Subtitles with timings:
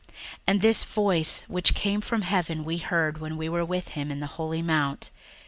[0.01, 0.09] 61:001:018
[0.47, 4.19] And this voice which came from heaven we heard, when we were with him in
[4.19, 5.11] the holy mount.